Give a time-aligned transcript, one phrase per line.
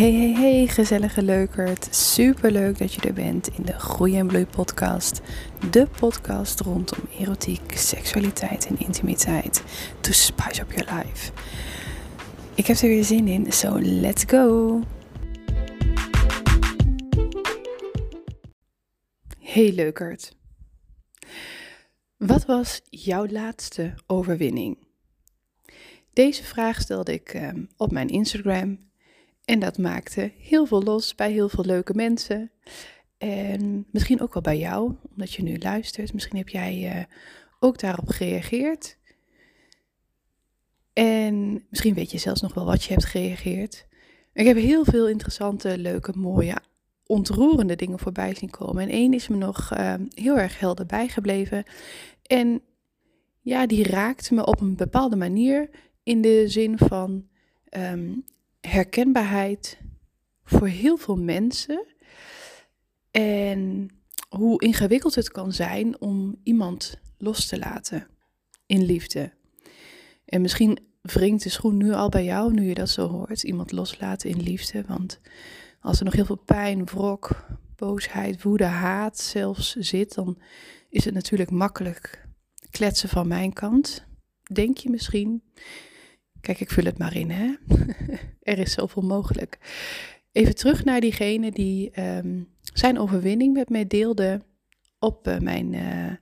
[0.00, 1.94] Hey, hey, hey, gezellige leukert.
[1.94, 5.20] Super leuk dat je er bent in de Groei en Bloei podcast.
[5.70, 9.62] De podcast rondom erotiek, seksualiteit en intimiteit.
[10.00, 11.32] To spice up your life.
[12.54, 14.80] Ik heb er weer zin in, so let's go.
[19.38, 20.36] Hey leukert.
[22.16, 24.78] Wat was jouw laatste overwinning?
[26.12, 28.89] Deze vraag stelde ik um, op mijn Instagram
[29.50, 32.50] en dat maakte heel veel los bij heel veel leuke mensen.
[33.18, 36.12] En misschien ook wel bij jou, omdat je nu luistert.
[36.12, 37.04] Misschien heb jij uh,
[37.58, 38.96] ook daarop gereageerd.
[40.92, 43.86] En misschien weet je zelfs nog wel wat je hebt gereageerd.
[44.32, 46.56] Ik heb heel veel interessante, leuke, mooie,
[47.06, 48.82] ontroerende dingen voorbij zien komen.
[48.82, 51.64] En één is me nog uh, heel erg helder bijgebleven.
[52.26, 52.62] En
[53.40, 55.70] ja, die raakte me op een bepaalde manier
[56.02, 57.26] in de zin van
[57.70, 58.24] um,
[58.60, 59.78] herkenbaarheid
[60.44, 61.86] voor heel veel mensen.
[63.10, 63.88] En
[64.28, 68.06] hoe ingewikkeld het kan zijn om iemand los te laten
[68.66, 69.32] in liefde.
[70.24, 73.42] En misschien wringt de schoen nu al bij jou, nu je dat zo hoort.
[73.42, 74.84] Iemand loslaten in liefde.
[74.86, 75.20] Want
[75.80, 80.38] als er nog heel veel pijn, wrok, boosheid, woede, haat zelfs zit, dan
[80.88, 82.28] is het natuurlijk makkelijk
[82.70, 84.06] kletsen van mijn kant.
[84.52, 85.42] Denk je misschien.
[86.40, 87.54] Kijk, ik vul het maar in, hè.
[88.52, 89.58] er is zoveel mogelijk.
[90.32, 94.42] Even terug naar diegene die um, zijn overwinning met mij deelde
[94.98, 96.12] op uh, mijn, uh,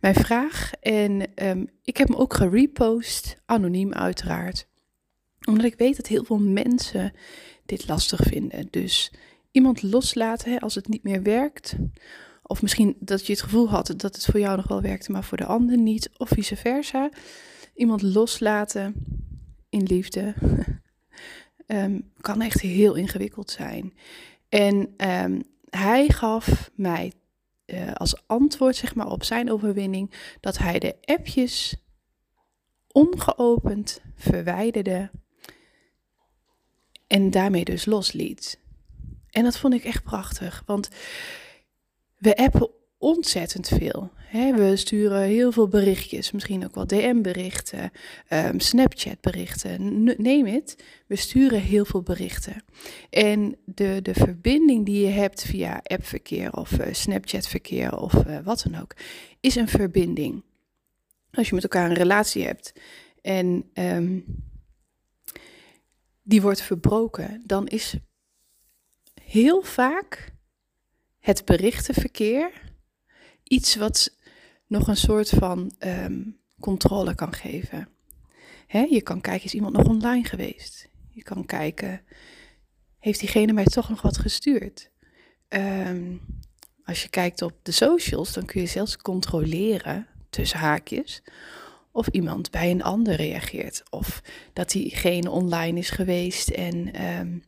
[0.00, 0.72] mijn vraag.
[0.80, 4.68] En um, ik heb hem ook gerepost, anoniem uiteraard.
[5.44, 7.12] Omdat ik weet dat heel veel mensen
[7.66, 8.68] dit lastig vinden.
[8.70, 9.12] Dus
[9.50, 11.76] iemand loslaten hè, als het niet meer werkt.
[12.42, 15.24] Of misschien dat je het gevoel had dat het voor jou nog wel werkte, maar
[15.24, 16.10] voor de ander niet.
[16.16, 17.10] Of vice versa.
[17.74, 18.94] Iemand loslaten
[19.72, 20.34] in liefde
[21.66, 23.94] um, kan echt heel ingewikkeld zijn.
[24.48, 27.12] En um, hij gaf mij
[27.66, 30.10] uh, als antwoord zeg maar, op zijn overwinning
[30.40, 31.76] dat hij de appjes
[32.88, 35.10] ongeopend verwijderde
[37.06, 38.60] en daarmee dus losliet.
[39.30, 40.88] En dat vond ik echt prachtig, want
[42.16, 42.70] we appen
[43.02, 44.10] ontzettend veel.
[44.30, 47.90] we sturen heel veel berichtjes, misschien ook wel DM-berichten,
[48.30, 50.84] um, Snapchat-berichten, neem het.
[51.06, 52.64] We sturen heel veel berichten.
[53.10, 58.66] En de, de verbinding die je hebt via appverkeer of uh, Snapchat-verkeer of uh, wat
[58.68, 58.94] dan ook,
[59.40, 60.42] is een verbinding.
[61.30, 62.72] Als je met elkaar een relatie hebt
[63.22, 64.24] en um,
[66.22, 67.94] die wordt verbroken, dan is
[69.22, 70.32] heel vaak
[71.18, 72.70] het berichtenverkeer
[73.52, 74.16] iets wat
[74.66, 77.88] nog een soort van um, controle kan geven.
[78.66, 80.88] Hè, je kan kijken, is iemand nog online geweest?
[81.10, 82.00] Je kan kijken,
[82.98, 84.90] heeft diegene mij toch nog wat gestuurd?
[85.48, 86.20] Um,
[86.84, 91.22] als je kijkt op de socials, dan kun je zelfs controleren, tussen haakjes,
[91.90, 93.82] of iemand bij een ander reageert.
[93.90, 97.42] Of dat diegene online is geweest en um,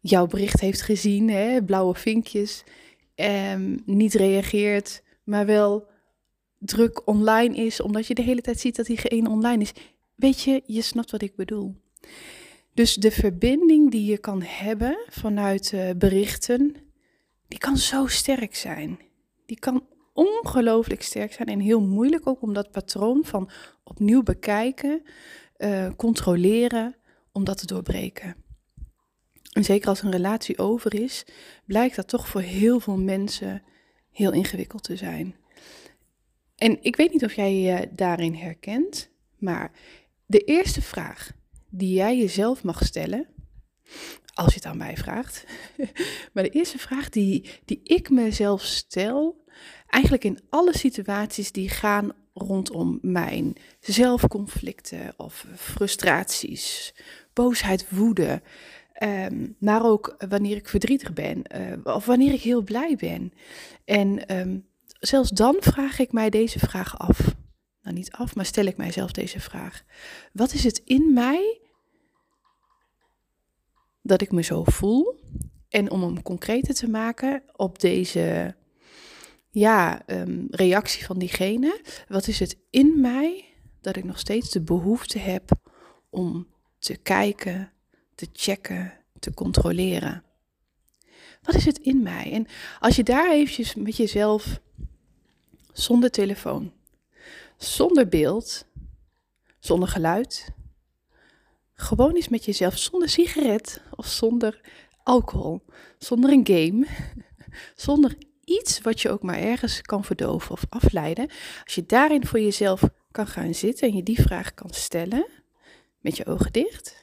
[0.00, 2.64] jouw bericht heeft gezien, hè, blauwe vinkjes
[3.20, 5.88] um, niet reageert, maar wel
[6.58, 9.72] druk online is, omdat je de hele tijd ziet dat diegene online is.
[10.14, 11.74] Weet je, je snapt wat ik bedoel.
[12.74, 16.76] Dus de verbinding die je kan hebben vanuit uh, berichten,
[17.48, 18.98] die kan zo sterk zijn.
[19.46, 23.50] Die kan ongelooflijk sterk zijn en heel moeilijk ook om dat patroon van
[23.84, 25.02] opnieuw bekijken,
[25.58, 26.96] uh, controleren,
[27.32, 28.36] om dat te doorbreken.
[29.50, 31.24] En zeker als een relatie over is,
[31.64, 33.62] blijkt dat toch voor heel veel mensen
[34.10, 35.34] heel ingewikkeld te zijn.
[36.56, 39.72] En ik weet niet of jij je daarin herkent, maar
[40.26, 41.32] de eerste vraag
[41.70, 43.26] die jij jezelf mag stellen,
[44.34, 45.44] als je het aan mij vraagt,
[46.32, 49.44] maar de eerste vraag die, die ik mezelf stel,
[49.86, 56.94] eigenlijk in alle situaties die gaan rondom mijn zelfconflicten of frustraties,
[57.32, 58.42] boosheid, woede,
[59.02, 63.32] Um, maar ook wanneer ik verdrietig ben uh, of wanneer ik heel blij ben.
[63.84, 67.34] En um, zelfs dan vraag ik mij deze vraag af.
[67.82, 69.82] Nou, niet af, maar stel ik mijzelf deze vraag.
[70.32, 71.60] Wat is het in mij
[74.02, 75.20] dat ik me zo voel?
[75.68, 78.54] En om hem concreter te maken op deze
[79.50, 83.44] ja, um, reactie van diegene, wat is het in mij
[83.80, 85.50] dat ik nog steeds de behoefte heb
[86.10, 86.46] om
[86.78, 87.72] te kijken,
[88.20, 90.24] te checken, te controleren.
[91.42, 92.32] Wat is het in mij?
[92.32, 92.46] En
[92.80, 94.60] als je daar eventjes met jezelf,
[95.72, 96.72] zonder telefoon,
[97.56, 98.64] zonder beeld,
[99.58, 100.52] zonder geluid,
[101.74, 104.60] gewoon eens met jezelf zonder sigaret of zonder
[105.02, 105.64] alcohol,
[105.98, 106.86] zonder een game,
[107.86, 111.30] zonder iets wat je ook maar ergens kan verdoven of afleiden.
[111.64, 115.26] Als je daarin voor jezelf kan gaan zitten en je die vraag kan stellen
[116.00, 116.99] met je ogen dicht.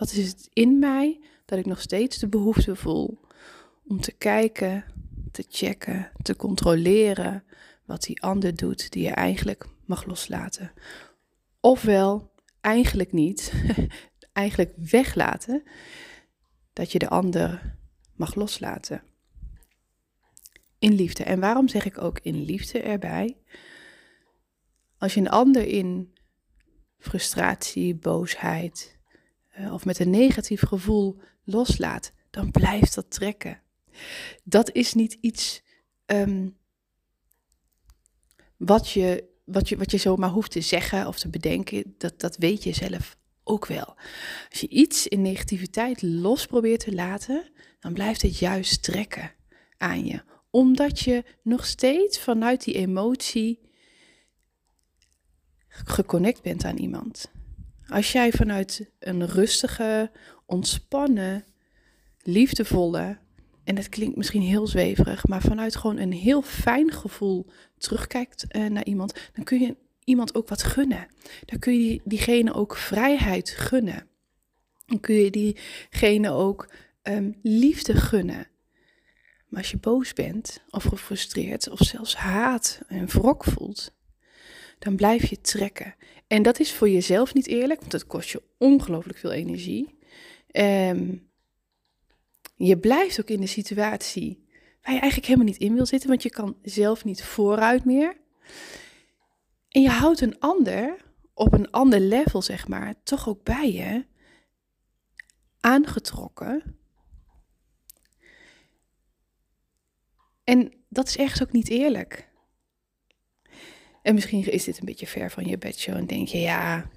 [0.00, 3.20] Wat is het in mij dat ik nog steeds de behoefte voel
[3.86, 4.84] om te kijken,
[5.32, 7.44] te checken, te controleren
[7.84, 10.72] wat die ander doet die je eigenlijk mag loslaten.
[11.60, 13.52] Ofwel eigenlijk niet,
[14.32, 15.62] eigenlijk weglaten
[16.72, 17.76] dat je de ander
[18.14, 19.02] mag loslaten.
[20.78, 21.24] In liefde.
[21.24, 23.36] En waarom zeg ik ook in liefde erbij?
[24.98, 26.14] Als je een ander in
[26.98, 28.98] frustratie, boosheid
[29.58, 33.60] uh, of met een negatief gevoel loslaat, dan blijft dat trekken.
[34.44, 35.62] Dat is niet iets
[36.06, 36.56] um,
[38.56, 41.94] wat, je, wat, je, wat je zomaar hoeft te zeggen of te bedenken.
[41.98, 43.96] Dat, dat weet je zelf ook wel.
[44.50, 47.50] Als je iets in negativiteit los probeert te laten,
[47.80, 49.32] dan blijft het juist trekken
[49.76, 50.22] aan je.
[50.50, 53.60] Omdat je nog steeds vanuit die emotie
[55.68, 57.30] geconnect bent aan iemand.
[57.90, 60.10] Als jij vanuit een rustige,
[60.46, 61.44] ontspannen,
[62.22, 63.18] liefdevolle,
[63.64, 67.46] en het klinkt misschien heel zweverig, maar vanuit gewoon een heel fijn gevoel
[67.78, 71.06] terugkijkt uh, naar iemand, dan kun je iemand ook wat gunnen.
[71.44, 74.06] Dan kun je die, diegene ook vrijheid gunnen.
[74.86, 76.72] Dan kun je diegene ook
[77.02, 78.48] um, liefde gunnen.
[79.48, 83.94] Maar als je boos bent, of gefrustreerd, of zelfs haat en wrok voelt,
[84.78, 85.94] dan blijf je trekken.
[86.30, 89.98] En dat is voor jezelf niet eerlijk, want het kost je ongelooflijk veel energie.
[90.52, 91.30] Um,
[92.56, 94.46] je blijft ook in de situatie
[94.82, 98.16] waar je eigenlijk helemaal niet in wil zitten, want je kan zelf niet vooruit meer.
[99.68, 100.96] En je houdt een ander
[101.34, 104.06] op een ander level, zeg maar, toch ook bij je
[105.60, 106.78] aangetrokken.
[110.44, 112.29] En dat is ergens ook niet eerlijk.
[114.02, 116.90] En misschien is dit een beetje ver van je bedshow en denk je, ja,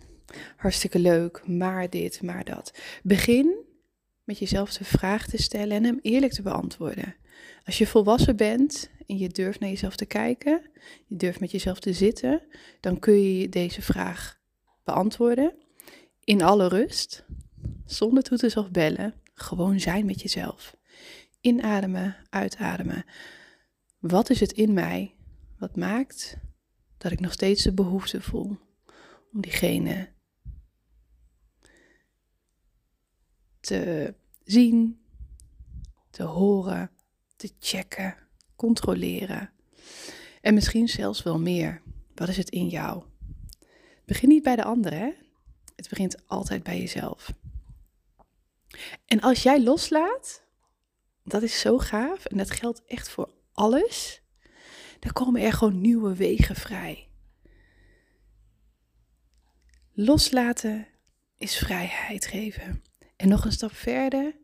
[0.56, 2.74] hartstikke leuk, maar dit, maar dat.
[3.04, 3.56] Begin
[4.24, 7.16] met jezelf de vraag te stellen en hem eerlijk te beantwoorden.
[7.66, 10.62] Als je volwassen bent en je durft naar jezelf te kijken,
[11.06, 12.42] je durft met jezelf te zitten,
[12.80, 14.40] dan kun je deze vraag
[14.84, 15.54] beantwoorden
[16.24, 17.26] in alle rust,
[17.86, 20.76] zonder toeters of bellen, gewoon zijn met jezelf.
[21.42, 23.06] Inademen, uitademen.
[24.00, 25.16] Wat is het in mij
[25.58, 26.38] wat maakt
[27.04, 28.58] dat ik nog steeds de behoefte voel
[29.34, 30.10] om diegene
[33.60, 34.14] te
[34.44, 35.04] zien,
[36.10, 36.92] te horen,
[37.36, 38.16] te checken,
[38.56, 39.52] controleren.
[40.42, 41.82] En misschien zelfs wel meer.
[42.16, 43.04] Wat is het in jou?
[44.06, 45.12] Begin niet bij de ander, hè?
[45.76, 47.32] Het begint altijd bij jezelf.
[49.06, 50.44] En als jij loslaat,
[51.24, 54.23] dat is zo gaaf en dat geldt echt voor alles,
[55.04, 57.08] dan komen er gewoon nieuwe wegen vrij.
[59.94, 60.88] Loslaten
[61.38, 62.84] is vrijheid geven.
[63.16, 64.36] En nog een stap verder,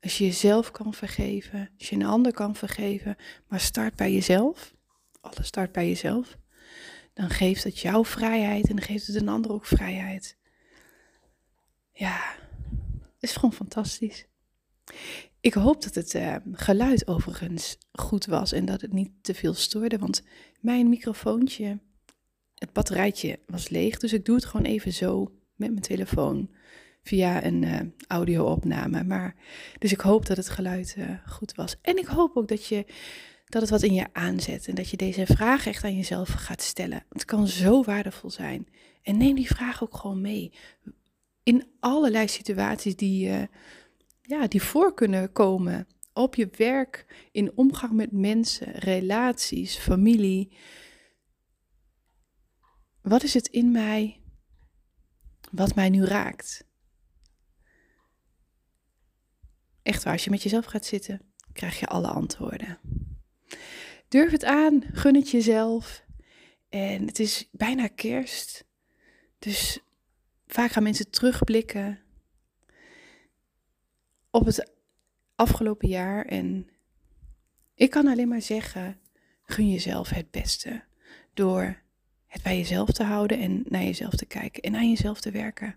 [0.00, 3.16] als je jezelf kan vergeven, als je een ander kan vergeven,
[3.48, 4.74] maar start bij jezelf,
[5.20, 6.36] alles start bij jezelf,
[7.12, 10.36] dan geeft het jou vrijheid en dan geeft het een ander ook vrijheid.
[11.92, 12.34] Ja,
[13.18, 14.26] is gewoon fantastisch.
[15.40, 19.54] Ik hoop dat het uh, geluid overigens goed was en dat het niet te veel
[19.54, 20.22] stoorde, want
[20.60, 21.78] mijn microfoontje,
[22.54, 26.50] het batterijtje was leeg, dus ik doe het gewoon even zo met mijn telefoon
[27.02, 29.04] via een uh, audio-opname.
[29.04, 29.34] Maar,
[29.78, 31.76] dus ik hoop dat het geluid uh, goed was.
[31.82, 32.86] En ik hoop ook dat, je,
[33.46, 36.62] dat het wat in je aanzet en dat je deze vraag echt aan jezelf gaat
[36.62, 37.04] stellen.
[37.08, 38.66] Het kan zo waardevol zijn.
[39.02, 40.52] En neem die vraag ook gewoon mee.
[41.42, 43.42] In allerlei situaties die, uh,
[44.26, 45.86] ja, die voor kunnen komen.
[46.12, 50.56] Op je werk, in omgang met mensen, relaties, familie.
[53.02, 54.20] Wat is het in mij
[55.50, 56.64] wat mij nu raakt?
[59.82, 61.20] Echt waar, als je met jezelf gaat zitten,
[61.52, 62.78] krijg je alle antwoorden.
[64.08, 66.04] Durf het aan, gun het jezelf.
[66.68, 68.64] En het is bijna kerst.
[69.38, 69.80] Dus
[70.46, 72.05] vaak gaan mensen terugblikken
[74.36, 74.72] op het
[75.34, 76.24] afgelopen jaar.
[76.24, 76.68] En
[77.74, 78.98] ik kan alleen maar zeggen,
[79.42, 80.84] gun jezelf het beste.
[81.34, 81.82] Door
[82.26, 85.76] het bij jezelf te houden en naar jezelf te kijken en aan jezelf te werken.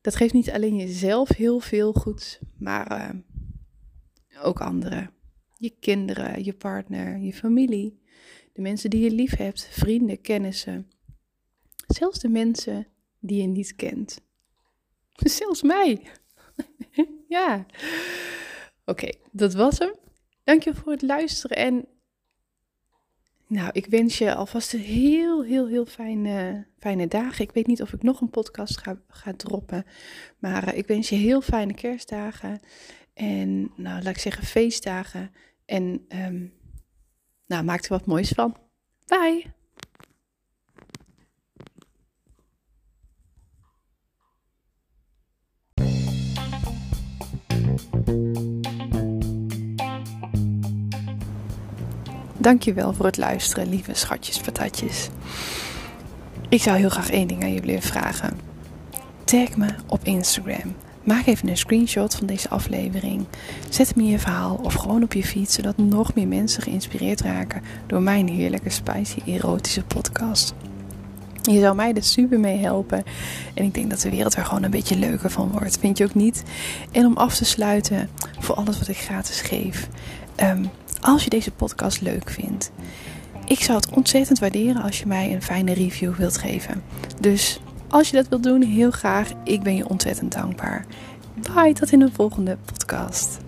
[0.00, 3.10] Dat geeft niet alleen jezelf heel veel goed, maar eh,
[4.42, 5.10] ook anderen.
[5.56, 8.02] Je kinderen, je partner, je familie,
[8.52, 10.90] de mensen die je lief hebt, vrienden, kennissen.
[11.86, 12.86] Zelfs de mensen
[13.18, 14.20] die je niet kent.
[15.38, 16.02] Zelfs mij.
[17.38, 17.66] ja.
[18.84, 19.94] Oké, dat was hem.
[20.44, 21.86] Dank je voor het luisteren en
[23.46, 27.44] nou, ik wens je alvast een heel, heel, heel fijne, fijne dagen.
[27.44, 29.86] Ik weet niet of ik nog een podcast ga, ga droppen,
[30.38, 32.60] maar eh, ik wens je heel fijne kerstdagen
[33.14, 35.32] en, nou, laat ik zeggen, feestdagen.
[35.64, 36.52] En, um,
[37.46, 38.56] nou, maak er wat moois van.
[39.06, 39.57] Bye!
[52.48, 55.08] Dankjewel voor het luisteren, lieve schatjes patatjes.
[56.48, 58.38] Ik zou heel graag één ding aan jullie willen vragen.
[59.24, 60.74] Tag me op Instagram.
[61.04, 63.26] Maak even een screenshot van deze aflevering.
[63.68, 67.20] Zet hem in je verhaal of gewoon op je fiets, zodat nog meer mensen geïnspireerd
[67.20, 70.54] raken door mijn heerlijke, spicy, erotische podcast.
[71.42, 73.04] Je zou mij er super mee helpen.
[73.54, 75.78] En ik denk dat de wereld er gewoon een beetje leuker van wordt.
[75.78, 76.42] Vind je ook niet?
[76.90, 79.88] En om af te sluiten voor alles wat ik gratis geef.
[80.34, 80.64] Ehm,
[81.00, 82.70] als je deze podcast leuk vindt.
[83.44, 86.82] Ik zou het ontzettend waarderen als je mij een fijne review wilt geven.
[87.20, 89.30] Dus als je dat wilt doen, heel graag.
[89.44, 90.86] Ik ben je ontzettend dankbaar.
[91.54, 93.38] Bye, tot in de volgende podcast.